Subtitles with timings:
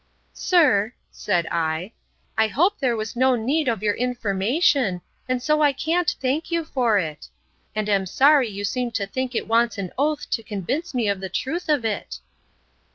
[0.33, 1.91] —Sir, said I,
[2.35, 6.65] I hope there was no need of your information, and so I can't thank you
[6.65, 7.29] for it;
[7.75, 11.19] and am sorry you seem to think it wants an oath to convince me of
[11.19, 12.17] the truth of it.